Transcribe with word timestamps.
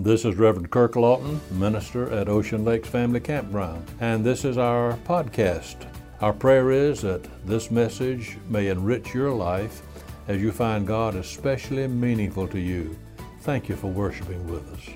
This 0.00 0.24
is 0.24 0.36
Reverend 0.36 0.70
Kirk 0.70 0.94
Lawton, 0.94 1.40
minister 1.50 2.08
at 2.12 2.28
Ocean 2.28 2.64
Lakes 2.64 2.88
Family 2.88 3.18
Campground, 3.18 3.84
and 3.98 4.24
this 4.24 4.44
is 4.44 4.56
our 4.56 4.92
podcast. 4.98 5.74
Our 6.20 6.32
prayer 6.32 6.70
is 6.70 7.00
that 7.00 7.26
this 7.44 7.72
message 7.72 8.38
may 8.48 8.68
enrich 8.68 9.12
your 9.12 9.32
life 9.32 9.82
as 10.28 10.40
you 10.40 10.52
find 10.52 10.86
God 10.86 11.16
especially 11.16 11.88
meaningful 11.88 12.46
to 12.46 12.60
you. 12.60 12.96
Thank 13.40 13.68
you 13.68 13.74
for 13.74 13.88
worshiping 13.88 14.46
with 14.48 14.72
us. 14.72 14.88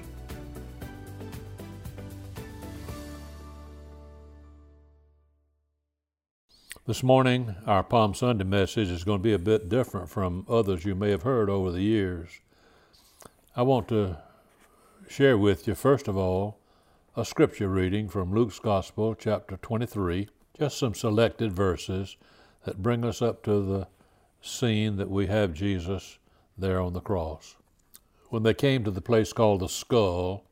This 6.86 7.02
morning, 7.02 7.56
our 7.66 7.82
Palm 7.82 8.14
Sunday 8.14 8.44
message 8.44 8.88
is 8.88 9.02
going 9.02 9.18
to 9.18 9.24
be 9.24 9.32
a 9.32 9.38
bit 9.40 9.68
different 9.68 10.08
from 10.08 10.46
others 10.48 10.84
you 10.84 10.94
may 10.94 11.10
have 11.10 11.22
heard 11.22 11.50
over 11.50 11.72
the 11.72 11.82
years. 11.82 12.28
I 13.56 13.62
want 13.62 13.88
to 13.88 14.22
share 15.12 15.36
with 15.36 15.68
you, 15.68 15.74
first 15.74 16.08
of 16.08 16.16
all, 16.16 16.58
a 17.18 17.22
scripture 17.22 17.68
reading 17.68 18.08
from 18.08 18.34
Luke's 18.34 18.58
Gospel, 18.58 19.14
chapter 19.14 19.58
23, 19.58 20.26
just 20.58 20.78
some 20.78 20.94
selected 20.94 21.52
verses 21.52 22.16
that 22.64 22.82
bring 22.82 23.04
us 23.04 23.20
up 23.20 23.42
to 23.42 23.62
the 23.62 23.88
scene 24.40 24.96
that 24.96 25.10
we 25.10 25.26
have 25.26 25.52
Jesus 25.52 26.18
there 26.56 26.80
on 26.80 26.94
the 26.94 27.00
cross. 27.00 27.56
When 28.30 28.42
they 28.42 28.54
came 28.54 28.84
to 28.84 28.90
the 28.90 29.02
place 29.02 29.34
called 29.34 29.60
the 29.60 29.68
skull, 29.68 30.44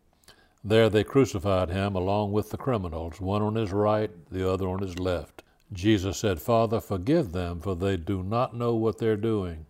there 0.62 0.90
they 0.90 1.04
crucified 1.04 1.70
him 1.70 1.96
along 1.96 2.32
with 2.32 2.50
the 2.50 2.58
criminals, 2.58 3.18
one 3.18 3.40
on 3.40 3.54
his 3.54 3.72
right, 3.72 4.10
the 4.30 4.46
other 4.46 4.68
on 4.68 4.82
his 4.82 4.98
left. 4.98 5.42
Jesus 5.72 6.18
said, 6.18 6.38
Father, 6.38 6.82
forgive 6.82 7.32
them, 7.32 7.62
for 7.62 7.74
they 7.74 7.96
do 7.96 8.22
not 8.22 8.54
know 8.54 8.74
what 8.74 8.98
they're 8.98 9.16
doing. 9.16 9.64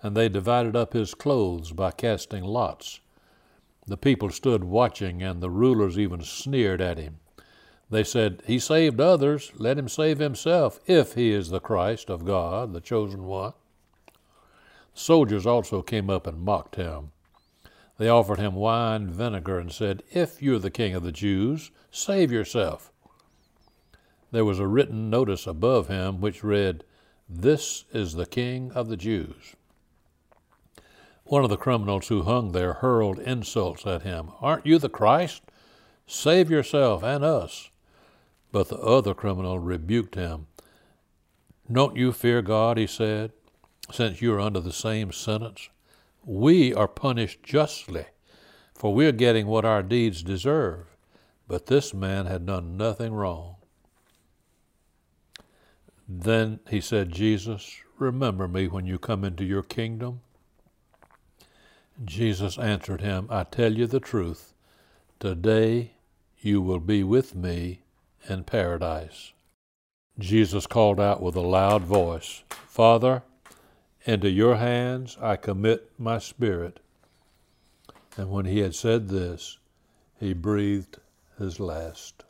And 0.00 0.16
they 0.16 0.28
divided 0.28 0.76
up 0.76 0.92
his 0.92 1.12
clothes 1.12 1.72
by 1.72 1.90
casting 1.90 2.44
lots. 2.44 3.00
The 3.86 3.96
people 3.96 4.30
stood 4.30 4.64
watching, 4.64 5.22
and 5.22 5.40
the 5.40 5.50
rulers 5.50 5.98
even 5.98 6.22
sneered 6.22 6.80
at 6.80 6.98
him. 6.98 7.20
They 7.90 8.04
said, 8.04 8.42
He 8.46 8.58
saved 8.58 9.00
others, 9.00 9.52
let 9.56 9.78
him 9.78 9.88
save 9.88 10.18
himself, 10.18 10.78
if 10.86 11.14
he 11.14 11.32
is 11.32 11.50
the 11.50 11.60
Christ 11.60 12.08
of 12.08 12.24
God, 12.24 12.72
the 12.72 12.80
chosen 12.80 13.24
one. 13.24 13.52
Soldiers 14.94 15.46
also 15.46 15.82
came 15.82 16.08
up 16.08 16.26
and 16.26 16.40
mocked 16.40 16.76
him. 16.76 17.12
They 17.98 18.08
offered 18.08 18.38
him 18.38 18.54
wine 18.54 19.02
and 19.02 19.14
vinegar 19.14 19.58
and 19.58 19.72
said, 19.72 20.02
If 20.10 20.40
you're 20.40 20.58
the 20.58 20.70
king 20.70 20.94
of 20.94 21.02
the 21.02 21.12
Jews, 21.12 21.70
save 21.90 22.30
yourself. 22.30 22.92
There 24.30 24.44
was 24.44 24.58
a 24.58 24.66
written 24.66 25.10
notice 25.10 25.46
above 25.46 25.88
him 25.88 26.20
which 26.20 26.44
read, 26.44 26.84
This 27.28 27.84
is 27.92 28.14
the 28.14 28.26
king 28.26 28.70
of 28.72 28.88
the 28.88 28.96
Jews. 28.96 29.56
One 31.30 31.44
of 31.44 31.50
the 31.50 31.56
criminals 31.56 32.08
who 32.08 32.24
hung 32.24 32.50
there 32.50 32.72
hurled 32.72 33.20
insults 33.20 33.86
at 33.86 34.02
him. 34.02 34.32
Aren't 34.40 34.66
you 34.66 34.80
the 34.80 34.88
Christ? 34.88 35.44
Save 36.04 36.50
yourself 36.50 37.04
and 37.04 37.22
us. 37.22 37.70
But 38.50 38.68
the 38.68 38.78
other 38.78 39.14
criminal 39.14 39.60
rebuked 39.60 40.16
him. 40.16 40.48
Don't 41.70 41.96
you 41.96 42.10
fear 42.10 42.42
God, 42.42 42.78
he 42.78 42.88
said, 42.88 43.30
since 43.92 44.20
you 44.20 44.34
are 44.34 44.40
under 44.40 44.58
the 44.58 44.72
same 44.72 45.12
sentence? 45.12 45.68
We 46.24 46.74
are 46.74 46.88
punished 46.88 47.44
justly, 47.44 48.06
for 48.74 48.92
we 48.92 49.06
are 49.06 49.12
getting 49.12 49.46
what 49.46 49.64
our 49.64 49.84
deeds 49.84 50.24
deserve. 50.24 50.96
But 51.46 51.66
this 51.66 51.94
man 51.94 52.26
had 52.26 52.44
done 52.44 52.76
nothing 52.76 53.12
wrong. 53.12 53.54
Then 56.08 56.58
he 56.68 56.80
said, 56.80 57.12
Jesus, 57.12 57.76
remember 58.00 58.48
me 58.48 58.66
when 58.66 58.84
you 58.84 58.98
come 58.98 59.22
into 59.22 59.44
your 59.44 59.62
kingdom. 59.62 60.22
Jesus 62.04 62.58
answered 62.58 63.02
him, 63.02 63.26
I 63.28 63.44
tell 63.44 63.74
you 63.74 63.86
the 63.86 64.00
truth. 64.00 64.54
Today 65.18 65.92
you 66.38 66.62
will 66.62 66.80
be 66.80 67.04
with 67.04 67.34
me 67.34 67.82
in 68.28 68.44
paradise. 68.44 69.32
Jesus 70.18 70.66
called 70.66 70.98
out 70.98 71.22
with 71.22 71.36
a 71.36 71.42
loud 71.42 71.82
voice, 71.82 72.42
Father, 72.48 73.22
into 74.04 74.30
your 74.30 74.56
hands 74.56 75.18
I 75.20 75.36
commit 75.36 75.90
my 75.98 76.18
spirit. 76.18 76.80
And 78.16 78.30
when 78.30 78.46
he 78.46 78.60
had 78.60 78.74
said 78.74 79.08
this, 79.08 79.58
he 80.18 80.32
breathed 80.32 80.98
his 81.38 81.60
last. 81.60 82.24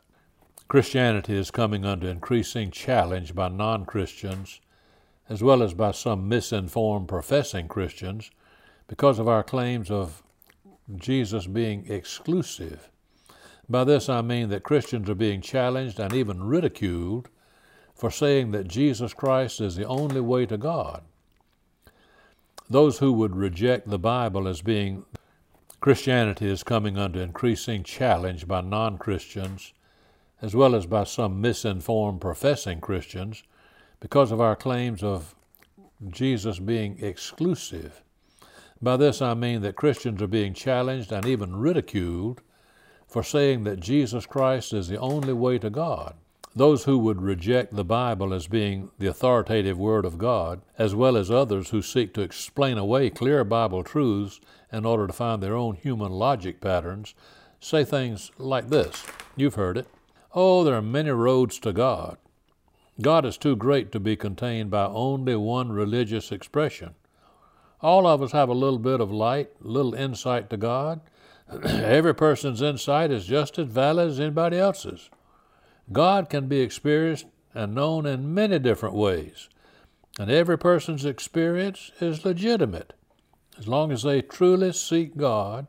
Christianity 0.67 1.37
is 1.37 1.51
coming 1.51 1.85
under 1.85 2.07
increasing 2.09 2.71
challenge 2.71 3.35
by 3.35 3.49
non 3.49 3.85
Christians, 3.85 4.59
as 5.29 5.41
well 5.41 5.63
as 5.63 5.73
by 5.73 5.91
some 5.91 6.27
misinformed 6.29 7.07
professing 7.07 7.67
Christians 7.67 8.31
because 8.91 9.19
of 9.19 9.27
our 9.29 9.41
claims 9.41 9.89
of 9.89 10.21
Jesus 10.97 11.47
being 11.47 11.89
exclusive. 11.89 12.89
By 13.69 13.85
this 13.85 14.09
I 14.09 14.21
mean 14.21 14.49
that 14.49 14.63
Christians 14.63 15.09
are 15.09 15.15
being 15.15 15.39
challenged 15.39 15.97
and 15.97 16.11
even 16.13 16.43
ridiculed 16.43 17.29
for 17.95 18.11
saying 18.11 18.51
that 18.51 18.67
Jesus 18.67 19.13
Christ 19.13 19.61
is 19.61 19.77
the 19.77 19.85
only 19.85 20.19
way 20.19 20.45
to 20.45 20.57
God. 20.57 21.03
Those 22.69 22.97
who 22.97 23.13
would 23.13 23.33
reject 23.33 23.89
the 23.89 23.97
Bible 23.97 24.45
as 24.45 24.61
being 24.61 25.05
Christianity 25.79 26.49
is 26.49 26.61
coming 26.61 26.97
under 26.97 27.21
increasing 27.21 27.83
challenge 27.83 28.45
by 28.45 28.59
non 28.59 28.97
Christians, 28.97 29.71
as 30.41 30.53
well 30.53 30.75
as 30.75 30.85
by 30.85 31.05
some 31.05 31.39
misinformed 31.39 32.19
professing 32.19 32.81
Christians, 32.81 33.41
because 34.01 34.33
of 34.33 34.41
our 34.41 34.57
claims 34.57 35.01
of 35.01 35.33
Jesus 36.09 36.59
being 36.59 37.01
exclusive. 37.01 38.03
By 38.81 38.97
this 38.97 39.21
I 39.21 39.35
mean 39.35 39.61
that 39.61 39.75
Christians 39.75 40.21
are 40.21 40.27
being 40.27 40.53
challenged 40.53 41.11
and 41.11 41.25
even 41.25 41.55
ridiculed 41.55 42.41
for 43.07 43.21
saying 43.21 43.63
that 43.65 43.79
Jesus 43.79 44.25
Christ 44.25 44.73
is 44.73 44.87
the 44.87 44.97
only 44.97 45.33
way 45.33 45.59
to 45.59 45.69
God. 45.69 46.15
Those 46.55 46.83
who 46.85 46.97
would 46.97 47.21
reject 47.21 47.75
the 47.75 47.85
Bible 47.85 48.33
as 48.33 48.47
being 48.47 48.89
the 48.97 49.07
authoritative 49.07 49.77
Word 49.77 50.03
of 50.03 50.17
God, 50.17 50.61
as 50.77 50.95
well 50.95 51.15
as 51.15 51.29
others 51.29 51.69
who 51.69 51.81
seek 51.81 52.13
to 52.13 52.21
explain 52.21 52.77
away 52.77 53.09
clear 53.09 53.43
Bible 53.43 53.83
truths 53.83 54.41
in 54.71 54.85
order 54.85 55.07
to 55.07 55.13
find 55.13 55.41
their 55.41 55.55
own 55.55 55.75
human 55.75 56.11
logic 56.11 56.59
patterns, 56.59 57.13
say 57.59 57.83
things 57.83 58.31
like 58.37 58.69
this. 58.69 59.05
You've 59.37 59.55
heard 59.55 59.77
it. 59.77 59.87
Oh, 60.33 60.63
there 60.63 60.75
are 60.75 60.81
many 60.81 61.11
roads 61.11 61.59
to 61.59 61.71
God. 61.71 62.17
God 63.01 63.25
is 63.25 63.37
too 63.37 63.55
great 63.55 63.91
to 63.91 63.99
be 63.99 64.15
contained 64.15 64.71
by 64.71 64.85
only 64.85 65.35
one 65.35 65.71
religious 65.71 66.31
expression. 66.31 66.95
All 67.81 68.05
of 68.05 68.21
us 68.21 68.31
have 68.31 68.49
a 68.49 68.53
little 68.53 68.79
bit 68.79 69.01
of 69.01 69.11
light, 69.11 69.49
a 69.63 69.67
little 69.67 69.93
insight 69.93 70.49
to 70.49 70.57
God. 70.57 71.01
Every 71.65 72.13
person's 72.13 72.61
insight 72.61 73.11
is 73.11 73.25
just 73.25 73.57
as 73.57 73.67
valid 73.67 74.09
as 74.09 74.19
anybody 74.19 74.57
else's. 74.57 75.09
God 75.91 76.29
can 76.29 76.47
be 76.47 76.61
experienced 76.61 77.25
and 77.53 77.75
known 77.75 78.05
in 78.05 78.33
many 78.33 78.59
different 78.59 78.95
ways, 78.95 79.49
and 80.17 80.31
every 80.31 80.57
person's 80.57 81.03
experience 81.03 81.91
is 81.99 82.23
legitimate 82.23 82.93
as 83.57 83.67
long 83.67 83.91
as 83.91 84.03
they 84.03 84.21
truly 84.21 84.71
seek 84.71 85.17
God 85.17 85.67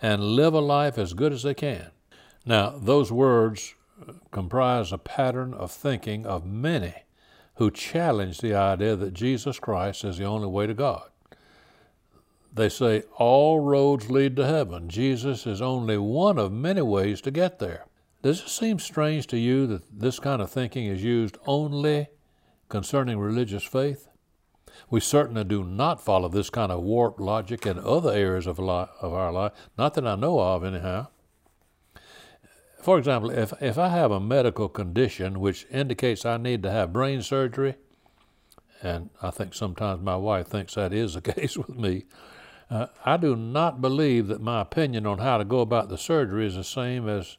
and 0.00 0.22
live 0.22 0.54
a 0.54 0.60
life 0.60 0.96
as 0.96 1.12
good 1.12 1.32
as 1.32 1.42
they 1.42 1.54
can. 1.54 1.90
Now, 2.46 2.78
those 2.78 3.10
words 3.10 3.74
uh, 4.00 4.12
comprise 4.30 4.92
a 4.92 4.98
pattern 4.98 5.54
of 5.54 5.72
thinking 5.72 6.26
of 6.26 6.46
many 6.46 6.94
who 7.56 7.70
challenge 7.70 8.38
the 8.38 8.54
idea 8.54 8.96
that 8.96 9.14
Jesus 9.14 9.58
Christ 9.58 10.04
is 10.04 10.18
the 10.18 10.24
only 10.24 10.48
way 10.48 10.66
to 10.66 10.74
God. 10.74 11.08
They 12.54 12.68
say 12.68 13.02
all 13.16 13.58
roads 13.58 14.10
lead 14.10 14.36
to 14.36 14.46
heaven. 14.46 14.88
Jesus 14.88 15.44
is 15.44 15.60
only 15.60 15.98
one 15.98 16.38
of 16.38 16.52
many 16.52 16.82
ways 16.82 17.20
to 17.22 17.32
get 17.32 17.58
there. 17.58 17.86
Does 18.22 18.40
it 18.40 18.48
seem 18.48 18.78
strange 18.78 19.26
to 19.28 19.36
you 19.36 19.66
that 19.66 20.00
this 20.00 20.20
kind 20.20 20.40
of 20.40 20.50
thinking 20.50 20.86
is 20.86 21.02
used 21.02 21.36
only 21.46 22.06
concerning 22.68 23.18
religious 23.18 23.64
faith? 23.64 24.08
We 24.88 25.00
certainly 25.00 25.44
do 25.44 25.64
not 25.64 26.00
follow 26.00 26.28
this 26.28 26.48
kind 26.48 26.70
of 26.70 26.82
warped 26.82 27.20
logic 27.20 27.66
in 27.66 27.78
other 27.78 28.12
areas 28.12 28.46
of, 28.46 28.58
li- 28.58 28.86
of 29.00 29.12
our 29.12 29.32
life, 29.32 29.52
not 29.76 29.94
that 29.94 30.06
I 30.06 30.14
know 30.14 30.38
of, 30.38 30.64
anyhow. 30.64 31.08
For 32.82 32.98
example, 32.98 33.30
if, 33.30 33.52
if 33.62 33.78
I 33.78 33.88
have 33.88 34.10
a 34.10 34.20
medical 34.20 34.68
condition 34.68 35.40
which 35.40 35.66
indicates 35.70 36.24
I 36.24 36.36
need 36.36 36.62
to 36.62 36.70
have 36.70 36.92
brain 36.92 37.22
surgery, 37.22 37.74
and 38.82 39.10
I 39.22 39.30
think 39.30 39.54
sometimes 39.54 40.02
my 40.02 40.16
wife 40.16 40.48
thinks 40.48 40.74
that 40.74 40.92
is 40.92 41.14
the 41.14 41.20
case 41.32 41.56
with 41.56 41.70
me, 41.76 42.04
uh, 42.70 42.86
I 43.04 43.16
do 43.16 43.36
not 43.36 43.80
believe 43.80 44.26
that 44.28 44.40
my 44.40 44.60
opinion 44.60 45.06
on 45.06 45.18
how 45.18 45.38
to 45.38 45.44
go 45.44 45.60
about 45.60 45.88
the 45.88 45.98
surgery 45.98 46.46
is 46.46 46.56
the 46.56 46.64
same 46.64 47.08
as 47.08 47.36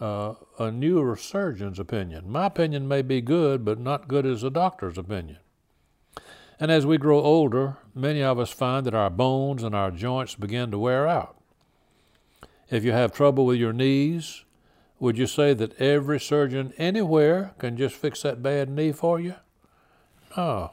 uh, 0.00 0.34
a 0.58 0.64
neurosurgeon's 0.64 1.78
opinion. 1.78 2.30
My 2.30 2.46
opinion 2.46 2.86
may 2.88 3.02
be 3.02 3.20
good, 3.20 3.64
but 3.64 3.78
not 3.78 4.08
good 4.08 4.26
as 4.26 4.42
a 4.42 4.50
doctor's 4.50 4.98
opinion. 4.98 5.38
And 6.58 6.70
as 6.70 6.86
we 6.86 6.98
grow 6.98 7.20
older, 7.20 7.76
many 7.94 8.22
of 8.22 8.38
us 8.38 8.50
find 8.50 8.86
that 8.86 8.94
our 8.94 9.10
bones 9.10 9.62
and 9.62 9.74
our 9.74 9.90
joints 9.90 10.34
begin 10.34 10.70
to 10.70 10.78
wear 10.78 11.06
out. 11.06 11.36
If 12.70 12.84
you 12.84 12.92
have 12.92 13.12
trouble 13.12 13.46
with 13.46 13.58
your 13.58 13.72
knees, 13.72 14.44
would 14.98 15.18
you 15.18 15.26
say 15.26 15.54
that 15.54 15.78
every 15.80 16.18
surgeon 16.18 16.72
anywhere 16.78 17.52
can 17.58 17.76
just 17.76 17.94
fix 17.94 18.22
that 18.22 18.42
bad 18.42 18.68
knee 18.68 18.92
for 18.92 19.20
you? 19.20 19.34
No. 20.36 20.72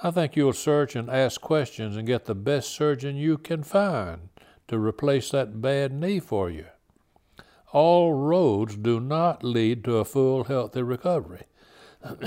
I 0.00 0.12
think 0.12 0.36
you'll 0.36 0.52
search 0.52 0.94
and 0.94 1.10
ask 1.10 1.40
questions 1.40 1.96
and 1.96 2.06
get 2.06 2.26
the 2.26 2.34
best 2.34 2.70
surgeon 2.70 3.16
you 3.16 3.36
can 3.36 3.64
find 3.64 4.28
to 4.68 4.78
replace 4.78 5.30
that 5.30 5.60
bad 5.60 5.92
knee 5.92 6.20
for 6.20 6.48
you. 6.48 6.66
All 7.72 8.14
roads 8.14 8.76
do 8.76 9.00
not 9.00 9.42
lead 9.42 9.82
to 9.84 9.96
a 9.96 10.04
full, 10.04 10.44
healthy 10.44 10.82
recovery. 10.82 11.44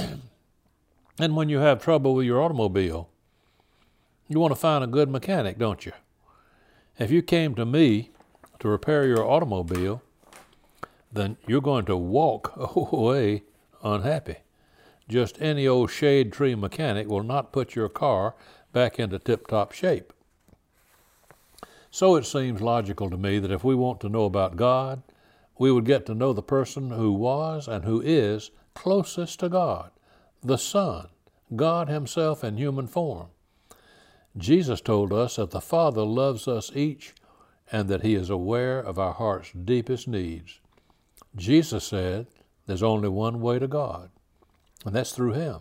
and 1.19 1.35
when 1.35 1.47
you 1.47 1.59
have 1.59 1.81
trouble 1.81 2.13
with 2.13 2.25
your 2.25 2.41
automobile, 2.41 3.09
you 4.27 4.39
want 4.39 4.51
to 4.51 4.59
find 4.59 4.83
a 4.83 4.87
good 4.87 5.09
mechanic, 5.09 5.57
don't 5.57 5.85
you? 5.85 5.93
If 6.99 7.09
you 7.09 7.21
came 7.21 7.55
to 7.55 7.65
me 7.65 8.11
to 8.59 8.67
repair 8.67 9.07
your 9.07 9.25
automobile, 9.25 10.01
then 11.11 11.37
you're 11.47 11.61
going 11.61 11.85
to 11.85 11.97
walk 11.97 12.53
away 12.75 13.43
unhappy. 13.81 14.37
Just 15.11 15.41
any 15.41 15.67
old 15.67 15.91
shade 15.91 16.31
tree 16.31 16.55
mechanic 16.55 17.09
will 17.09 17.21
not 17.21 17.51
put 17.51 17.75
your 17.75 17.89
car 17.89 18.33
back 18.71 18.97
into 18.97 19.19
tip 19.19 19.45
top 19.45 19.73
shape. 19.73 20.13
So 21.91 22.15
it 22.15 22.25
seems 22.25 22.61
logical 22.61 23.09
to 23.09 23.17
me 23.17 23.37
that 23.39 23.51
if 23.51 23.61
we 23.61 23.75
want 23.75 23.99
to 23.99 24.09
know 24.09 24.23
about 24.23 24.55
God, 24.55 25.03
we 25.59 25.69
would 25.69 25.83
get 25.83 26.05
to 26.05 26.15
know 26.15 26.31
the 26.31 26.41
person 26.41 26.91
who 26.91 27.11
was 27.11 27.67
and 27.67 27.83
who 27.83 27.99
is 27.99 28.51
closest 28.73 29.41
to 29.41 29.49
God, 29.49 29.91
the 30.41 30.57
Son, 30.57 31.09
God 31.57 31.89
Himself 31.89 32.41
in 32.41 32.55
human 32.55 32.87
form. 32.87 33.27
Jesus 34.37 34.79
told 34.79 35.11
us 35.11 35.35
that 35.35 35.51
the 35.51 35.59
Father 35.59 36.05
loves 36.05 36.47
us 36.47 36.71
each 36.73 37.13
and 37.69 37.89
that 37.89 38.01
He 38.03 38.15
is 38.15 38.29
aware 38.29 38.79
of 38.79 38.97
our 38.97 39.13
heart's 39.13 39.51
deepest 39.51 40.07
needs. 40.07 40.61
Jesus 41.35 41.83
said 41.83 42.27
there's 42.65 42.81
only 42.81 43.09
one 43.09 43.41
way 43.41 43.59
to 43.59 43.67
God, 43.67 44.09
and 44.85 44.95
that's 44.95 45.11
through 45.11 45.33
Him. 45.33 45.59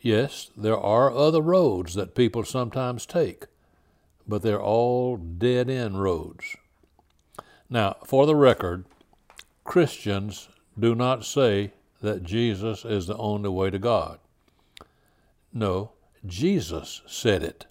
Yes, 0.00 0.50
there 0.56 0.78
are 0.78 1.10
other 1.10 1.40
roads 1.40 1.94
that 1.94 2.14
people 2.14 2.44
sometimes 2.44 3.06
take, 3.06 3.46
but 4.26 4.42
they're 4.42 4.60
all 4.60 5.16
dead 5.16 5.70
end 5.70 6.02
roads. 6.02 6.56
Now, 7.70 7.96
for 8.04 8.26
the 8.26 8.36
record, 8.36 8.84
Christians 9.64 10.48
do 10.78 10.94
not 10.94 11.24
say 11.24 11.72
that 12.02 12.22
Jesus 12.22 12.84
is 12.84 13.06
the 13.06 13.16
only 13.16 13.48
way 13.48 13.70
to 13.70 13.78
God. 13.78 14.18
No, 15.52 15.92
Jesus 16.26 17.00
said 17.06 17.42
it. 17.42 17.66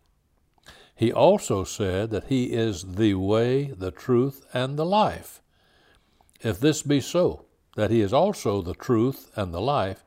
He 0.96 1.12
also 1.12 1.64
said 1.64 2.10
that 2.12 2.26
He 2.26 2.46
is 2.46 2.96
the 2.96 3.14
way, 3.16 3.66
the 3.66 3.92
truth, 3.92 4.46
and 4.54 4.78
the 4.78 4.86
life. 4.86 5.42
If 6.42 6.60
this 6.60 6.82
be 6.82 7.00
so, 7.00 7.46
that 7.76 7.92
He 7.92 8.02
is 8.02 8.14
also 8.14 8.62
the 8.62 8.74
truth 8.74 9.32
and 9.36 9.54
the 9.54 9.62
life, 9.62 10.04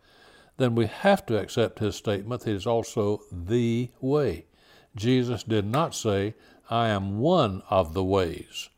then 0.57 0.75
we 0.75 0.87
have 0.87 1.27
to 1.27 1.39
accept 1.39 1.79
His 1.79 1.97
statement 1.97 2.43
that 2.43 2.51
He 2.51 2.57
is 2.57 2.67
also 2.67 3.23
the 3.31 3.91
way. 4.01 4.47
Jesus 4.95 5.43
did 5.43 5.67
not 5.67 5.95
say, 5.95 6.35
I 6.71 6.89
am 6.89 7.19
one 7.19 7.63
of 7.69 7.95
the 7.95 8.05
ways. 8.05 8.71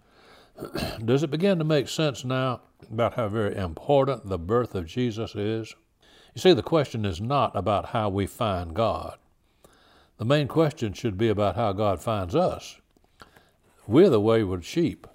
Does 1.05 1.23
it 1.23 1.31
begin 1.31 1.59
to 1.59 1.65
make 1.65 1.89
sense 1.89 2.25
now 2.25 2.63
about 2.91 3.15
how 3.15 3.29
very 3.29 3.57
important 3.57 4.29
the 4.29 4.39
birth 4.39 4.75
of 4.75 4.87
Jesus 4.87 5.35
is? 5.35 5.75
You 6.35 6.41
see, 6.41 6.53
the 6.53 6.63
question 6.63 7.05
is 7.05 7.21
not 7.21 7.55
about 7.57 7.87
how 7.87 8.09
we 8.09 8.27
find 8.27 8.75
God. 8.75 9.19
The 10.19 10.25
main 10.25 10.49
question 10.49 10.93
should 10.93 11.17
be 11.17 11.29
about 11.29 11.57
how 11.57 11.73
God 11.73 12.01
finds 12.01 12.35
us. 12.35 12.81
We're 13.87 14.11
the 14.11 14.21
wayward 14.21 14.65
sheep. 14.65 15.07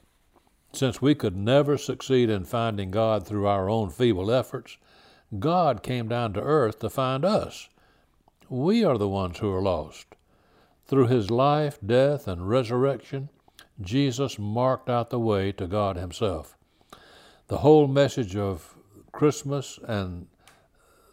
Since 0.73 1.01
we 1.01 1.13
could 1.13 1.35
never 1.35 1.77
succeed 1.77 2.29
in 2.29 2.45
finding 2.45 2.89
God 2.89 3.27
through 3.27 3.45
our 3.45 3.69
own 3.69 3.89
feeble 3.89 4.31
efforts, 4.31 4.77
God 5.39 5.83
came 5.83 6.07
down 6.07 6.33
to 6.33 6.41
earth 6.41 6.79
to 6.79 6.89
find 6.89 7.23
us. 7.23 7.69
We 8.49 8.83
are 8.83 8.97
the 8.97 9.07
ones 9.07 9.39
who 9.39 9.51
are 9.51 9.61
lost. 9.61 10.07
Through 10.85 11.07
his 11.07 11.31
life, 11.31 11.77
death, 11.85 12.27
and 12.27 12.49
resurrection, 12.49 13.29
Jesus 13.81 14.37
marked 14.37 14.89
out 14.89 15.09
the 15.09 15.19
way 15.19 15.51
to 15.53 15.67
God 15.67 15.95
Himself. 15.95 16.57
The 17.47 17.59
whole 17.59 17.87
message 17.87 18.35
of 18.35 18.75
Christmas 19.11 19.79
and 19.87 20.27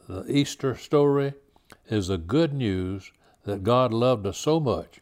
the 0.09 0.25
Easter 0.27 0.75
story 0.75 1.35
is 1.89 2.09
the 2.09 2.19
good 2.19 2.53
news 2.53 3.13
that 3.45 3.63
God 3.63 3.93
loved 3.93 4.27
us 4.27 4.39
so 4.39 4.61
much 4.61 5.01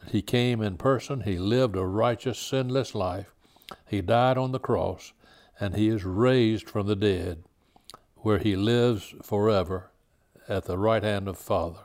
that 0.00 0.10
He 0.10 0.22
came 0.22 0.62
in 0.62 0.76
person, 0.76 1.20
He 1.20 1.38
lived 1.38 1.76
a 1.76 1.86
righteous, 1.86 2.38
sinless 2.38 2.94
life, 2.94 3.34
He 3.86 4.00
died 4.00 4.38
on 4.38 4.52
the 4.52 4.58
cross, 4.58 5.12
and 5.60 5.74
He 5.74 5.88
is 5.88 6.04
raised 6.04 6.68
from 6.68 6.86
the 6.86 6.96
dead, 6.96 7.44
where 8.16 8.38
He 8.38 8.56
lives 8.56 9.14
forever 9.22 9.90
at 10.48 10.64
the 10.64 10.78
right 10.78 11.02
hand 11.02 11.28
of 11.28 11.38
Father. 11.38 11.80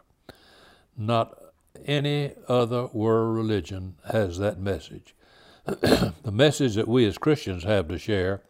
Not 0.98 1.38
any 1.86 2.34
other 2.48 2.88
world 2.88 3.36
religion 3.36 3.96
has 4.12 4.38
that 4.38 4.60
message. 4.60 5.16
the 5.66 6.14
message 6.32 6.76
that 6.76 6.88
we 6.88 7.06
as 7.06 7.18
Christians 7.18 7.64
have 7.64 7.88
to 7.88 7.98
share 7.98 8.42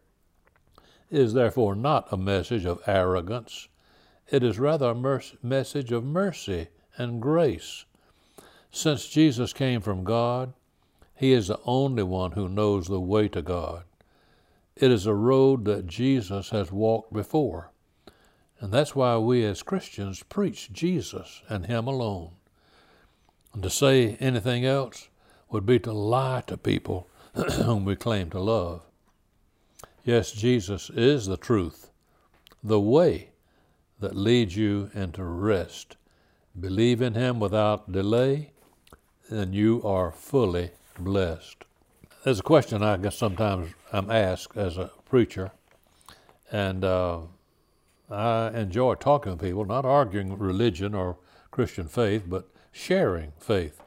is 1.09 1.33
therefore 1.33 1.75
not 1.75 2.12
a 2.12 2.18
message 2.18 2.65
of 2.65 2.81
arrogance. 2.88 3.68
It 4.31 4.44
is 4.44 4.57
rather 4.57 4.88
a 4.88 4.95
mer- 4.95 5.21
message 5.41 5.91
of 5.91 6.03
mercy 6.03 6.69
and 6.97 7.21
grace. 7.21 7.85
Since 8.71 9.09
Jesus 9.09 9.53
came 9.53 9.81
from 9.81 10.03
God, 10.03 10.53
He 11.15 11.33
is 11.33 11.48
the 11.48 11.60
only 11.65 12.04
one 12.04 12.31
who 12.31 12.50
knows 12.50 12.88
the 12.88 13.00
way 13.00 13.27
to 13.30 13.42
God. 13.42 13.83
It 14.75 14.92
is 14.92 15.06
a 15.06 15.13
road 15.13 15.65
that 15.65 15.88
Jesus 15.88 16.50
has 16.50 16.71
walked 16.71 17.13
before. 17.13 17.71
And 18.60 18.71
that's 18.71 18.95
why 18.95 19.18
we 19.18 19.44
as 19.44 19.62
Christians 19.62 20.24
preach 20.24 20.71
Jesus 20.71 21.44
and 21.50 21.65
Him 21.65 21.88
alone. 21.88 22.31
And 23.54 23.62
to 23.62 23.69
say 23.69 24.15
anything 24.19 24.65
else 24.65 25.10
would 25.50 25.65
be 25.65 25.80
to 25.80 25.94
lie 25.94 26.44
to 26.48 26.57
people 26.57 27.07
whom 27.36 27.86
we 27.86 27.95
claim 27.95 28.30
to 28.31 28.39
love. 28.39 28.81
Yes, 30.04 30.31
Jesus 30.31 30.89
is 30.89 31.27
the 31.27 31.38
truth, 31.38 31.92
the 32.63 32.80
way 32.80 33.30
that 34.00 34.16
leads 34.16 34.56
you 34.56 34.89
into 34.94 35.24
rest. 35.24 35.95
Believe 36.59 37.01
in 37.01 37.13
Him 37.13 37.39
without 37.39 37.92
delay, 37.92 38.51
and 39.30 39.54
you 39.54 39.81
are 39.83 40.12
fully 40.12 40.71
blessed. 40.98 41.66
There's 42.24 42.40
a 42.40 42.44
question 42.44 42.81
I 42.81 42.98
guess 42.98 43.18
sometimes 43.18 43.74
I'm 43.92 44.10
asked 44.10 44.56
as 44.56 44.78
a 44.78 44.92
preacher, 45.06 45.51
and 46.51 46.84
uh, 46.86 47.19
I 48.10 48.50
enjoy 48.50 48.95
talking 48.95 49.38
to 49.38 49.44
people, 49.44 49.66
not 49.66 49.86
arguing 49.86 50.38
religion 50.38 50.95
or 50.95 51.18
Christian 51.51 51.88
faith, 51.88 52.24
but 52.28 52.48
sharing 52.72 53.34
faith. 53.40 53.81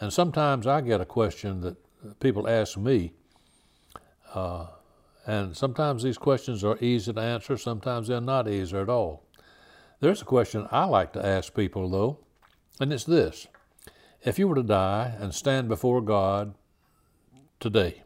And 0.00 0.12
sometimes 0.12 0.66
I 0.66 0.80
get 0.80 1.00
a 1.00 1.06
question 1.06 1.60
that 1.62 1.76
people 2.20 2.48
ask 2.48 2.76
me, 2.76 3.12
uh, 4.34 4.66
and 5.26 5.56
sometimes 5.56 6.02
these 6.02 6.18
questions 6.18 6.62
are 6.64 6.78
easy 6.80 7.12
to 7.12 7.20
answer, 7.20 7.56
sometimes 7.56 8.08
they're 8.08 8.20
not 8.20 8.48
easy 8.48 8.76
at 8.76 8.88
all. 8.88 9.24
There's 10.00 10.22
a 10.22 10.26
question 10.26 10.68
I 10.70 10.84
like 10.84 11.12
to 11.14 11.24
ask 11.24 11.54
people, 11.54 11.88
though, 11.88 12.18
and 12.80 12.92
it's 12.92 13.04
this 13.04 13.46
If 14.24 14.38
you 14.38 14.48
were 14.48 14.54
to 14.56 14.62
die 14.62 15.14
and 15.18 15.34
stand 15.34 15.68
before 15.68 16.00
God 16.00 16.54
today, 17.60 18.02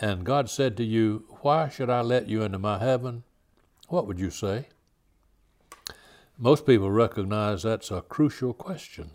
and 0.00 0.24
God 0.24 0.48
said 0.48 0.76
to 0.76 0.84
you, 0.84 1.24
Why 1.42 1.68
should 1.68 1.90
I 1.90 2.02
let 2.02 2.28
you 2.28 2.42
into 2.42 2.58
my 2.58 2.78
heaven? 2.78 3.24
What 3.88 4.06
would 4.06 4.20
you 4.20 4.30
say? 4.30 4.68
Most 6.36 6.66
people 6.66 6.90
recognize 6.90 7.62
that's 7.64 7.90
a 7.90 8.02
crucial 8.02 8.52
question. 8.52 9.10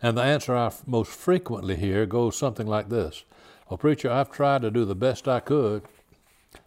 And 0.00 0.16
the 0.16 0.22
answer 0.22 0.54
I 0.54 0.70
most 0.86 1.10
frequently 1.10 1.74
hear 1.74 2.06
goes 2.06 2.36
something 2.36 2.66
like 2.66 2.88
this 2.88 3.24
Well, 3.68 3.78
preacher, 3.78 4.10
I've 4.10 4.30
tried 4.30 4.62
to 4.62 4.70
do 4.70 4.84
the 4.84 4.94
best 4.94 5.26
I 5.26 5.40
could. 5.40 5.82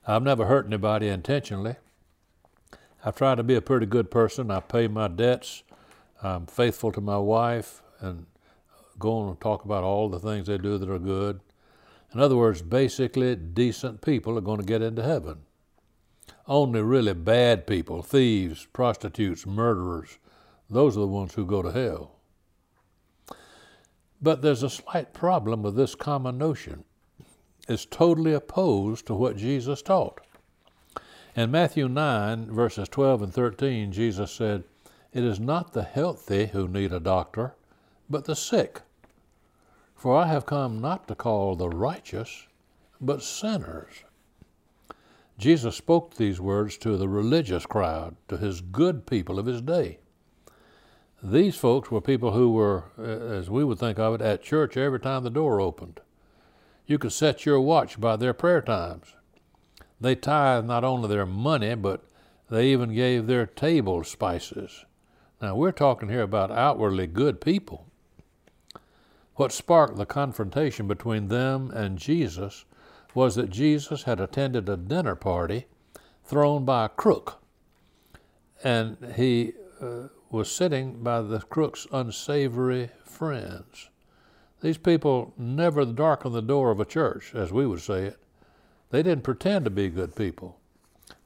I've 0.06 0.24
never 0.24 0.48
hurt 0.48 0.66
anybody 0.66 1.08
intentionally. 1.08 1.76
I've 3.06 3.16
tried 3.16 3.36
to 3.36 3.44
be 3.44 3.56
a 3.56 3.62
pretty 3.62 3.86
good 3.86 4.12
person. 4.12 4.52
I 4.52 4.60
pay 4.60 4.90
my 4.90 5.08
debts. 5.08 5.64
I'm 6.22 6.48
faithful 6.48 6.92
to 6.92 7.00
my 7.00 7.18
wife 7.18 7.82
and 8.00 8.26
go 8.98 9.20
on 9.20 9.30
and 9.30 9.42
talk 9.42 9.66
about 9.66 9.84
all 9.84 10.10
the 10.10 10.20
things 10.20 10.48
they 10.48 10.58
do 10.58 10.78
that 10.78 10.90
are 10.90 11.00
good. 11.00 11.40
In 12.14 12.20
other 12.20 12.36
words, 12.36 12.62
basically, 12.62 13.36
decent 13.36 14.02
people 14.02 14.38
are 14.38 14.42
going 14.42 14.60
to 14.60 14.66
get 14.66 14.82
into 14.82 15.04
heaven. 15.04 15.40
Only 16.48 16.82
really 16.82 17.14
bad 17.14 17.68
people, 17.68 18.02
thieves, 18.02 18.68
prostitutes, 18.74 19.46
murderers, 19.46 20.18
those 20.70 20.96
are 20.96 21.02
the 21.02 21.08
ones 21.08 21.34
who 21.34 21.46
go 21.46 21.62
to 21.62 21.72
hell. 21.72 22.12
But 24.22 24.42
there's 24.42 24.64
a 24.64 24.70
slight 24.70 25.14
problem 25.14 25.64
with 25.64 25.76
this 25.76 25.96
common 25.96 26.38
notion. 26.38 26.84
It's 27.68 27.86
totally 27.86 28.34
opposed 28.34 29.08
to 29.08 29.14
what 29.14 29.38
Jesus 29.38 29.82
taught. 29.82 30.22
In 31.36 31.52
Matthew 31.52 31.88
9, 31.88 32.52
verses 32.52 32.90
12 32.90 33.22
and 33.22 33.34
13, 33.34 33.92
Jesus 33.92 34.32
said, 34.32 34.64
It 35.14 35.24
is 35.24 35.40
not 35.40 35.74
the 35.74 35.84
healthy 35.84 36.48
who 36.48 36.68
need 36.68 36.92
a 36.92 37.00
doctor, 37.00 37.56
but 38.10 38.26
the 38.26 38.36
sick. 38.36 38.82
For 39.96 40.16
I 40.16 40.28
have 40.28 40.46
come 40.46 40.80
not 40.80 41.08
to 41.08 41.16
call 41.16 41.56
the 41.56 41.70
righteous, 41.70 42.48
but 43.02 43.22
sinners. 43.22 44.04
Jesus 45.38 45.76
spoke 45.76 46.16
these 46.16 46.42
words 46.42 46.78
to 46.80 46.98
the 46.98 47.08
religious 47.08 47.66
crowd, 47.66 48.16
to 48.28 48.38
his 48.38 48.62
good 48.62 49.06
people 49.06 49.40
of 49.40 49.46
his 49.46 49.62
day. 49.62 50.00
These 51.22 51.56
folks 51.56 51.92
were 51.92 52.02
people 52.02 52.32
who 52.32 52.52
were, 52.52 52.86
as 52.98 53.50
we 53.50 53.64
would 53.64 53.80
think 53.80 54.00
of 54.00 54.16
it, 54.16 54.22
at 54.22 54.42
church 54.42 54.78
every 54.78 55.00
time 55.00 55.24
the 55.24 55.30
door 55.30 55.60
opened. 55.60 56.00
You 56.88 56.98
could 56.98 57.12
set 57.12 57.46
your 57.46 57.60
watch 57.60 58.00
by 58.00 58.16
their 58.16 58.34
prayer 58.34 58.62
times. 58.62 59.14
They 60.02 60.16
tithe 60.16 60.66
not 60.66 60.86
only 60.86 61.10
their 61.10 61.26
money, 61.26 61.76
but 61.76 62.06
they 62.50 62.68
even 62.68 62.94
gave 62.94 63.28
their 63.28 63.46
table 63.46 64.04
spices. 64.04 64.86
Now, 65.42 65.56
we're 65.56 65.72
talking 65.72 66.10
here 66.10 66.22
about 66.22 66.52
outwardly 66.52 67.08
good 67.08 67.42
people. 67.42 67.86
What 69.40 69.54
sparked 69.54 69.96
the 69.96 70.06
confrontation 70.06 70.86
between 70.86 71.30
them 71.30 71.72
and 71.72 71.98
Jesus 71.98 72.66
was 73.16 73.36
that 73.36 73.50
Jesus 73.50 74.04
had 74.04 74.20
attended 74.20 74.68
a 74.68 74.76
dinner 74.76 75.16
party 75.16 75.68
thrown 76.26 76.66
by 76.66 76.84
a 76.84 76.90
crook, 76.90 77.42
and 78.66 78.98
he 79.16 79.54
uh, 79.80 80.10
was 80.30 80.52
sitting 80.52 81.02
by 81.02 81.22
the 81.22 81.40
crook's 81.40 81.88
unsavory 81.90 82.90
friends. 83.06 83.90
These 84.60 84.78
people 84.78 85.34
never 85.38 85.86
darkened 85.86 86.36
the 86.36 86.42
door 86.42 86.70
of 86.70 86.82
a 86.82 86.86
church, 86.86 87.34
as 87.34 87.54
we 87.54 87.66
would 87.66 87.80
say 87.80 88.08
it. 88.08 88.18
They 88.90 89.02
didn't 89.02 89.24
pretend 89.24 89.64
to 89.64 89.72
be 89.72 89.88
good 89.88 90.18
people. 90.18 90.60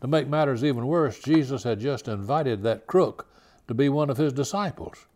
To 0.01 0.07
make 0.07 0.27
matters 0.27 0.63
even 0.63 0.85
worse, 0.85 1.17
Jesus 1.17 1.63
had 1.63 1.79
just 1.79 2.07
invited 2.07 2.61
that 2.61 2.85
crook 2.85 3.27
to 3.67 3.73
be 3.73 3.89
one 3.89 4.11
of 4.11 4.17
his 4.17 4.33
disciples, 4.33 5.07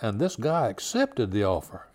and 0.00 0.18
this 0.18 0.36
guy 0.36 0.68
accepted 0.68 1.30
the 1.30 1.44
offer. 1.44 1.87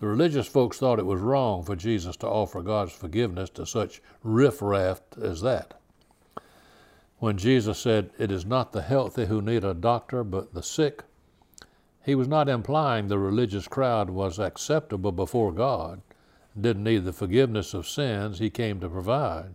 The 0.00 0.06
religious 0.06 0.46
folks 0.46 0.78
thought 0.78 1.00
it 1.00 1.06
was 1.06 1.20
wrong 1.20 1.64
for 1.64 1.74
Jesus 1.74 2.16
to 2.18 2.28
offer 2.28 2.62
God's 2.62 2.92
forgiveness 2.92 3.50
to 3.50 3.66
such 3.66 4.00
riffraff 4.22 5.00
as 5.20 5.40
that. 5.40 5.74
When 7.18 7.36
Jesus 7.36 7.78
said, 7.78 8.10
It 8.16 8.30
is 8.30 8.46
not 8.46 8.72
the 8.72 8.82
healthy 8.82 9.26
who 9.26 9.42
need 9.42 9.64
a 9.64 9.74
doctor, 9.74 10.22
but 10.22 10.54
the 10.54 10.62
sick, 10.62 11.02
he 12.04 12.14
was 12.14 12.28
not 12.28 12.48
implying 12.48 13.08
the 13.08 13.18
religious 13.18 13.66
crowd 13.66 14.08
was 14.08 14.38
acceptable 14.38 15.12
before 15.12 15.52
God, 15.52 16.00
didn't 16.58 16.84
need 16.84 17.04
the 17.04 17.12
forgiveness 17.12 17.74
of 17.74 17.88
sins 17.88 18.38
he 18.38 18.50
came 18.50 18.80
to 18.80 18.88
provide. 18.88 19.54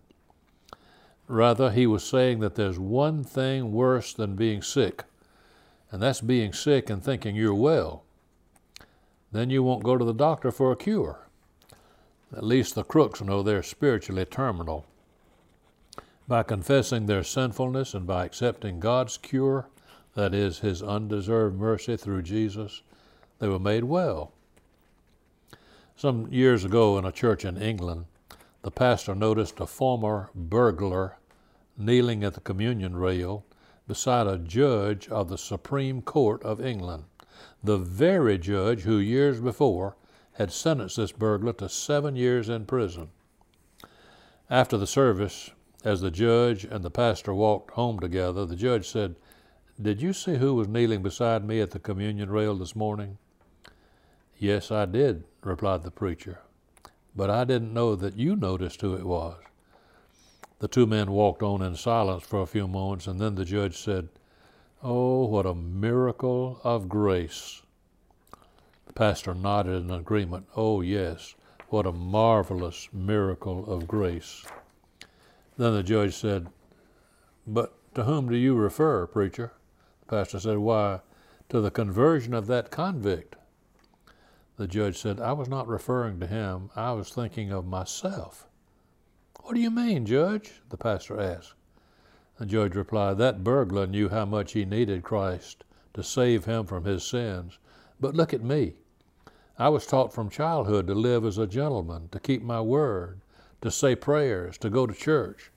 Rather, 1.28 1.72
he 1.72 1.88
was 1.88 2.04
saying 2.04 2.42
that 2.42 2.56
there's 2.56 2.78
one 2.78 3.24
thing 3.24 3.72
worse 3.72 4.14
than 4.14 4.36
being 4.36 4.62
sick, 4.62 5.06
and 5.90 6.02
that's 6.02 6.22
being 6.22 6.52
sick 6.52 6.90
and 6.90 7.02
thinking 7.02 7.36
you're 7.36 7.56
well. 7.56 8.02
Then 9.34 9.50
you 9.50 9.63
won't 9.63 9.84
go 9.84 9.98
to 9.98 10.06
the 10.06 10.13
doctor 10.13 10.52
for 10.52 10.72
a 10.72 10.78
cure. 10.78 11.28
At 12.36 12.44
least 12.44 12.75
the 12.75 12.84
crooks 12.84 13.20
know 13.20 13.42
they're 13.42 13.63
spiritually 13.63 14.25
terminal. 14.25 14.86
By 16.28 16.44
confessing 16.44 17.08
their 17.08 17.24
sinfulness 17.24 17.94
and 17.94 18.08
by 18.08 18.25
accepting 18.25 18.80
God's 18.80 19.18
cure, 19.18 19.68
that 20.13 20.34
is, 20.36 20.60
his 20.60 20.84
undeserved 20.84 21.60
mercy 21.60 21.98
through 21.98 22.22
Jesus, 22.22 22.84
they 23.40 23.48
were 23.48 23.60
made 23.60 23.84
well. 23.86 24.32
Some 25.96 26.32
years 26.32 26.63
ago 26.63 26.98
in 27.00 27.06
a 27.06 27.12
church 27.12 27.44
in 27.44 27.58
England, 27.58 28.06
the 28.62 28.72
pastor 28.72 29.16
noticed 29.16 29.60
a 29.60 29.68
former 29.68 30.30
burglar 30.36 31.18
kneeling 31.78 32.24
at 32.24 32.36
the 32.36 32.40
communion 32.40 32.96
rail 32.96 33.46
beside 33.88 34.28
a 34.28 34.38
judge 34.38 35.10
of 35.10 35.28
the 35.28 35.38
Supreme 35.38 36.02
Court 36.02 36.42
of 36.44 36.63
England, 36.63 37.06
the 37.64 37.78
very 37.78 38.38
judge 38.38 38.82
who 38.82 38.98
years 38.98 39.40
before 39.40 39.96
had 40.34 40.52
sentenced 40.52 40.98
this 40.98 41.12
burglar 41.12 41.54
to 41.54 41.70
seven 41.70 42.16
years 42.16 42.50
in 42.50 42.66
prison. 42.66 43.10
After 44.50 44.78
the 44.78 44.88
service, 44.88 45.52
as 45.84 46.02
the 46.02 46.12
judge 46.12 46.64
and 46.64 46.84
the 46.84 46.92
pastor 46.92 47.34
walked 47.34 47.72
home 47.72 48.00
together, 48.00 48.46
the 48.46 48.56
judge 48.56 48.88
said, 48.88 49.16
did 49.82 50.02
you 50.02 50.14
see 50.14 50.38
who 50.38 50.54
was 50.54 50.68
kneeling 50.68 51.02
beside 51.02 51.44
me 51.44 51.60
at 51.60 51.72
the 51.72 51.80
communion 51.80 52.30
rail 52.30 52.56
this 52.56 52.76
morning? 52.76 53.18
Yes, 54.38 54.72
I 54.72 54.86
did, 54.86 55.24
replied 55.42 55.84
the 55.84 55.92
preacher, 55.92 56.40
but 57.16 57.30
I 57.30 57.44
didn't 57.44 57.74
know 57.74 57.96
that 57.96 58.18
you 58.18 58.36
noticed 58.36 58.82
who 58.82 58.94
it 58.94 59.06
was. 59.06 59.38
The 60.60 60.68
two 60.68 60.86
men 60.86 61.12
walked 61.12 61.42
on 61.42 61.62
in 61.62 61.76
silence 61.76 62.24
for 62.24 62.42
a 62.42 62.48
few 62.48 62.68
moments, 62.68 63.08
and 63.08 63.20
then 63.20 63.36
the 63.36 63.46
judge 63.46 63.78
said, 63.78 64.10
Oh, 64.86 65.28
what 65.28 65.46
a 65.46 65.54
miracle 65.54 66.60
of 66.62 66.90
grace. 66.90 67.62
The 68.86 68.92
pastor 68.92 69.34
nodded 69.34 69.86
in 69.86 69.90
agreement. 69.90 70.48
Oh, 70.58 70.82
yes, 70.82 71.36
what 71.70 71.86
a 71.86 71.94
marvelous 71.94 72.90
miracle 72.92 73.66
of 73.72 73.88
grace. 73.88 74.46
Then 75.58 75.74
the 75.74 75.84
judge 75.84 76.13
said, 76.16 76.48
But 77.48 77.74
to 77.96 78.04
whom 78.04 78.28
do 78.28 78.36
you 78.36 78.56
refer, 78.56 79.08
preacher? 79.08 79.54
The 80.02 80.18
pastor 80.18 80.42
said, 80.42 80.58
Why, 80.58 81.00
to 81.48 81.62
the 81.62 81.72
conversion 81.72 82.34
of 82.34 82.48
that 82.48 82.70
convict. 82.70 83.38
The 84.58 84.68
judge 84.68 84.98
said, 84.98 85.22
I 85.22 85.32
was 85.32 85.48
not 85.48 85.66
referring 85.66 86.20
to 86.20 86.28
him, 86.28 86.72
I 86.75 86.92
was 86.92 87.10
thinking 87.10 87.54
of 87.54 87.66
myself. 87.66 88.48
What 89.44 89.56
do 89.56 89.62
you 89.62 89.72
mean, 89.72 90.06
Judge? 90.06 90.62
the 90.70 90.78
pastor 90.78 91.22
asked. 91.22 91.54
The 92.38 92.46
judge 92.46 92.75
replied, 92.75 93.18
That 93.20 93.44
burglar 93.44 93.86
knew 93.86 94.10
how 94.10 94.25
much 94.25 94.54
he 94.54 94.66
needed 94.66 95.04
Christ 95.04 95.63
to 95.94 96.04
save 96.04 96.46
him 96.46 96.66
from 96.66 96.84
his 96.84 97.04
sins. 97.04 97.60
But 98.00 98.16
look 98.16 98.34
at 98.34 98.44
me. 98.44 98.74
I 99.60 99.70
was 99.70 99.86
taught 99.86 100.12
from 100.12 100.30
childhood 100.30 100.88
to 100.88 100.96
live 100.96 101.25
as 101.25 101.38
a 101.38 101.46
gentleman, 101.46 102.10
to 102.12 102.20
keep 102.20 102.42
my 102.42 102.60
word, 102.60 103.22
to 103.62 103.70
say 103.70 103.96
prayers, 103.96 104.58
to 104.58 104.70
go 104.70 104.88
to 104.88 104.94
church. 104.94 105.52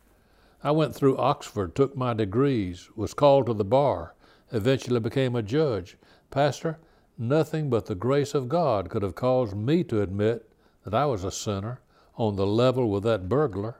I 0.62 0.70
went 0.70 0.94
through 0.94 1.16
Oxford, 1.16 1.74
took 1.74 1.96
my 1.96 2.12
degrees, 2.12 2.90
was 2.94 3.14
called 3.14 3.46
to 3.46 3.54
the 3.54 3.64
bar, 3.64 4.14
eventually 4.52 5.00
became 5.00 5.34
a 5.34 5.42
judge. 5.42 5.96
Pastor, 6.30 6.78
nothing 7.16 7.70
but 7.70 7.86
the 7.86 7.94
grace 7.94 8.34
of 8.34 8.50
God 8.50 8.90
could 8.90 9.02
have 9.02 9.14
caused 9.14 9.56
me 9.56 9.82
to 9.84 10.02
admit 10.02 10.50
that 10.84 10.94
I 10.94 11.06
was 11.06 11.24
a 11.24 11.30
sinner 11.30 11.80
on 12.16 12.36
the 12.36 12.46
level 12.46 12.90
with 12.90 13.02
that 13.04 13.28
burglar. 13.28 13.76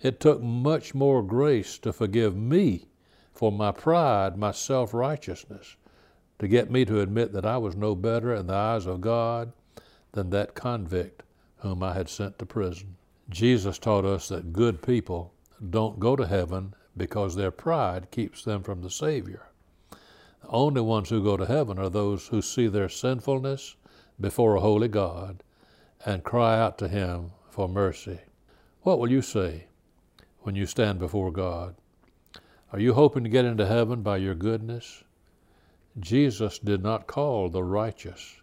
It 0.00 0.20
took 0.20 0.42
much 0.42 0.94
more 0.94 1.22
grace 1.22 1.78
to 1.78 1.92
forgive 1.92 2.36
me 2.36 2.88
for 3.32 3.50
my 3.50 3.72
pride, 3.72 4.36
my 4.36 4.52
self 4.52 4.92
righteousness, 4.92 5.76
to 6.38 6.48
get 6.48 6.70
me 6.70 6.84
to 6.84 7.00
admit 7.00 7.32
that 7.32 7.46
I 7.46 7.58
was 7.58 7.76
no 7.76 7.94
better 7.94 8.34
in 8.34 8.46
the 8.46 8.54
eyes 8.54 8.86
of 8.86 9.00
God 9.00 9.52
than 10.12 10.30
that 10.30 10.54
convict 10.54 11.22
whom 11.58 11.82
I 11.82 11.94
had 11.94 12.08
sent 12.08 12.38
to 12.38 12.46
prison. 12.46 12.96
Jesus 13.28 13.78
taught 13.78 14.04
us 14.04 14.28
that 14.28 14.52
good 14.52 14.82
people 14.82 15.32
don't 15.70 15.98
go 15.98 16.14
to 16.14 16.26
heaven 16.26 16.74
because 16.96 17.34
their 17.34 17.50
pride 17.50 18.10
keeps 18.10 18.44
them 18.44 18.62
from 18.62 18.82
the 18.82 18.90
Savior. 18.90 19.48
The 20.42 20.48
only 20.48 20.80
ones 20.80 21.08
who 21.08 21.22
go 21.22 21.36
to 21.36 21.46
heaven 21.46 21.78
are 21.78 21.90
those 21.90 22.28
who 22.28 22.40
see 22.42 22.68
their 22.68 22.88
sinfulness 22.88 23.76
before 24.20 24.54
a 24.54 24.60
holy 24.60 24.88
God 24.88 25.42
and 26.04 26.22
cry 26.22 26.58
out 26.58 26.78
to 26.78 26.88
Him 26.88 27.32
for 27.50 27.68
mercy. 27.68 28.20
What 28.82 28.98
will 28.98 29.10
you 29.10 29.22
say 29.22 29.66
when 30.46 30.54
you 30.54 30.64
stand 30.64 31.00
before 31.00 31.32
God? 31.32 31.74
Are 32.72 32.78
you 32.78 32.94
hoping 32.94 33.24
to 33.24 33.28
get 33.28 33.44
into 33.44 33.66
heaven 33.66 34.02
by 34.02 34.18
your 34.18 34.36
goodness? 34.36 35.02
Jesus 35.98 36.60
did 36.60 36.84
not 36.84 37.08
call 37.08 37.48
the 37.48 37.64
righteous. 37.64 38.36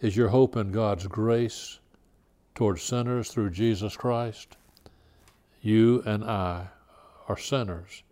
Is 0.00 0.16
your 0.16 0.28
hope 0.28 0.56
in 0.56 0.72
God's 0.72 1.06
grace 1.06 1.80
towards 2.54 2.82
sinners 2.82 3.30
through 3.30 3.50
Jesus 3.50 3.94
Christ? 3.94 4.56
You 5.60 6.02
and 6.06 6.24
I 6.24 6.68
are 7.28 7.36
sinners. 7.36 8.04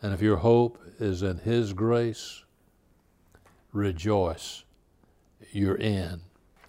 And 0.00 0.14
if 0.14 0.22
your 0.22 0.38
hope 0.38 0.82
is 0.98 1.22
in 1.22 1.36
His 1.36 1.74
grace, 1.74 2.44
rejoice. 3.74 4.64
You're 5.52 5.76
in. 5.76 6.22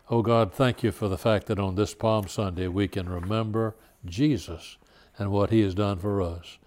Oh 0.10 0.24
God, 0.24 0.52
thank 0.52 0.84
you 0.84 0.92
for 0.92 1.08
the 1.08 1.18
fact 1.18 1.48
that 1.48 1.58
on 1.58 1.76
this 1.76 1.94
Palm 1.94 2.28
Sunday 2.28 2.68
we 2.68 2.90
can 2.90 3.08
remember 3.08 3.78
Jesus 4.04 4.78
and 5.20 5.32
what 5.32 5.52
He 5.52 5.62
has 5.62 5.76
done 5.76 6.00
for 6.00 6.20
us. 6.22 6.58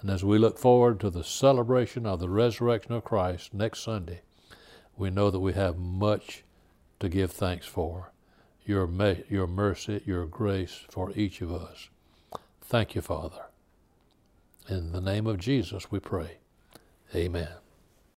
And 0.00 0.10
as 0.10 0.24
we 0.24 0.36
look 0.36 0.58
forward 0.58 1.00
to 1.00 1.10
the 1.10 1.24
celebration 1.24 2.04
of 2.04 2.20
the 2.20 2.28
resurrection 2.28 2.92
of 2.92 3.04
Christ 3.04 3.54
next 3.54 3.80
Sunday, 3.80 4.20
we 4.96 5.08
know 5.08 5.30
that 5.30 5.40
we 5.40 5.54
have 5.54 5.78
much 5.78 6.42
to 6.98 7.08
give 7.08 7.32
thanks 7.32 7.66
for. 7.66 8.12
Your, 8.66 8.88
your 9.28 9.46
mercy, 9.46 10.02
your 10.04 10.26
grace 10.26 10.84
for 10.90 11.12
each 11.16 11.40
of 11.40 11.50
us. 11.52 11.88
Thank 12.60 12.94
you, 12.94 13.00
Father. 13.00 13.46
In 14.68 14.92
the 14.92 15.00
name 15.00 15.26
of 15.26 15.38
Jesus 15.38 15.90
we 15.90 15.98
pray. 15.98 16.36
Amen. 17.14 17.48